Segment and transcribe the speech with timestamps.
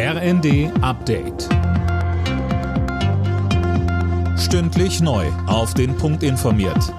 [0.00, 1.48] RND Update.
[4.38, 5.26] Stündlich neu.
[5.48, 6.94] Auf den Punkt informiert.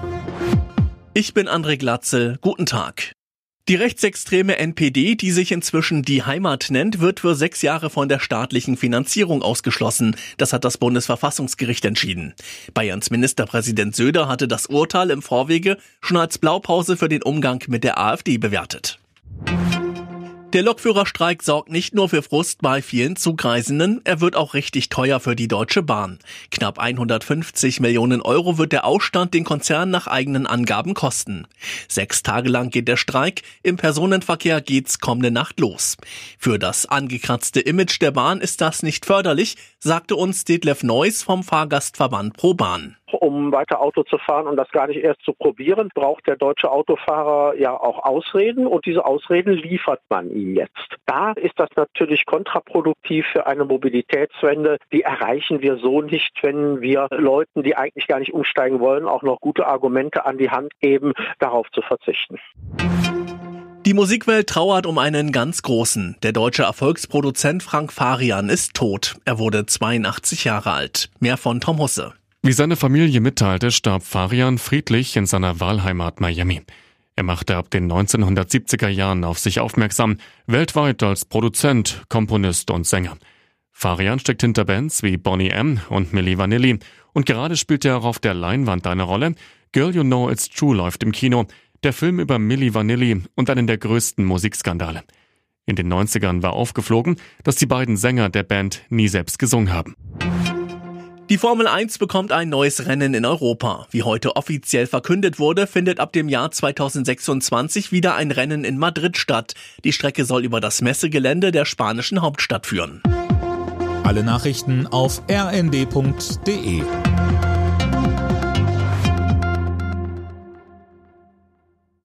[1.14, 2.36] Ich bin André Glatzel.
[2.42, 3.12] Guten Tag.
[3.70, 8.18] Die rechtsextreme NPD, die sich inzwischen die Heimat nennt, wird für sechs Jahre von der
[8.18, 10.14] staatlichen Finanzierung ausgeschlossen.
[10.36, 12.34] Das hat das Bundesverfassungsgericht entschieden.
[12.74, 17.82] Bayerns Ministerpräsident Söder hatte das Urteil im Vorwege schon als Blaupause für den Umgang mit
[17.82, 18.98] der AfD bewertet.
[20.52, 25.20] Der Lokführerstreik sorgt nicht nur für Frust bei vielen Zugreisenden, er wird auch richtig teuer
[25.20, 26.18] für die Deutsche Bahn.
[26.50, 31.46] Knapp 150 Millionen Euro wird der Ausstand den Konzern nach eigenen Angaben kosten.
[31.86, 35.96] Sechs Tage lang geht der Streik, im Personenverkehr geht's kommende Nacht los.
[36.36, 41.44] Für das angekratzte Image der Bahn ist das nicht förderlich, sagte uns Detlef Neuss vom
[41.44, 46.26] Fahrgastverband ProBahn um weiter Auto zu fahren und das gar nicht erst zu probieren, braucht
[46.26, 50.96] der deutsche Autofahrer ja auch Ausreden und diese Ausreden liefert man ihm jetzt.
[51.06, 54.78] Da ist das natürlich kontraproduktiv für eine Mobilitätswende.
[54.92, 59.22] Die erreichen wir so nicht, wenn wir Leuten, die eigentlich gar nicht umsteigen wollen, auch
[59.22, 62.38] noch gute Argumente an die Hand geben, darauf zu verzichten.
[63.86, 66.16] Die Musikwelt trauert um einen ganz großen.
[66.22, 69.16] Der deutsche Erfolgsproduzent Frank Farian ist tot.
[69.24, 71.10] Er wurde 82 Jahre alt.
[71.18, 72.12] Mehr von Tom Husse.
[72.42, 76.62] Wie seine Familie mitteilte, starb Farian friedlich in seiner Wahlheimat Miami.
[77.14, 83.18] Er machte ab den 1970er Jahren auf sich aufmerksam, weltweit als Produzent, Komponist und Sänger.
[83.72, 85.80] Farian steckt hinter Bands wie Bonnie M.
[85.90, 86.78] und Milli Vanilli
[87.12, 89.34] und gerade spielt er auch auf der Leinwand eine Rolle.
[89.72, 91.46] Girl You Know It's True läuft im Kino,
[91.82, 95.02] der Film über Milli Vanilli und einen der größten Musikskandale.
[95.66, 99.94] In den 90ern war aufgeflogen, dass die beiden Sänger der Band nie selbst gesungen haben.
[101.30, 103.86] Die Formel 1 bekommt ein neues Rennen in Europa.
[103.92, 109.16] Wie heute offiziell verkündet wurde, findet ab dem Jahr 2026 wieder ein Rennen in Madrid
[109.16, 109.54] statt.
[109.84, 113.00] Die Strecke soll über das Messegelände der spanischen Hauptstadt führen.
[114.02, 116.82] Alle Nachrichten auf rnd.de